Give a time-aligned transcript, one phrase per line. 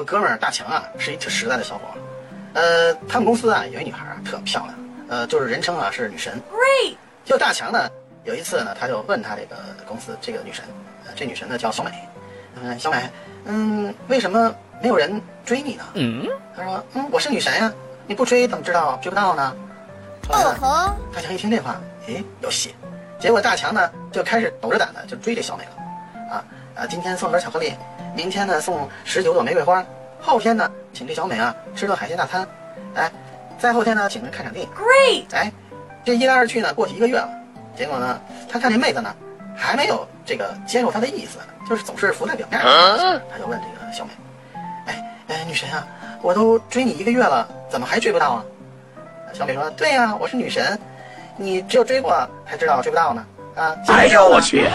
[0.00, 1.94] 我哥们儿大强啊，是一挺实在的小伙儿。
[2.54, 4.74] 呃，他们公司啊有一女孩啊特漂亮，
[5.10, 6.40] 呃，就是人称啊是女神。
[6.50, 6.96] Great.
[7.22, 7.86] 就大强呢，
[8.24, 10.64] 有一次呢，他就问他这个公司这个女神，
[11.04, 11.90] 呃，这女神呢叫小美，
[12.62, 13.10] 嗯、小美，
[13.44, 15.84] 嗯，为什么没有人追你呢？
[15.92, 16.26] 嗯，
[16.56, 17.70] 他说，嗯，我是女神呀，
[18.06, 19.54] 你不追怎么知道追不到呢？
[20.26, 22.74] 后来呢哦吼，大强一听这话，诶，有戏。
[23.18, 26.44] 结果大强呢就开始抖着胆子就追这小美了，啊
[26.74, 27.74] 啊，今天送盒巧克力，
[28.14, 29.84] 明天呢送十九朵玫瑰花，
[30.20, 32.46] 后天呢请这小美啊吃顿海鲜大餐，
[32.94, 33.10] 哎，
[33.58, 34.70] 再后天呢请人看场电影。
[34.72, 35.24] Great.
[35.34, 35.52] 哎，
[36.04, 37.28] 这一来二去呢，过去一个月了，
[37.76, 39.14] 结果呢，他看这妹子呢，
[39.56, 42.70] 还没有这个接受他的意思，就是总是浮在表面上。
[43.30, 44.10] 他就问这个小美，
[44.86, 45.86] 哎哎，女神啊，
[46.22, 48.44] 我都追你一个月了，怎么还追不到啊？
[49.32, 50.78] 小美说，对呀、我是女神，
[51.36, 53.26] 你只有追过才知道追不到呢。
[53.56, 54.68] 啊，哎呦我去！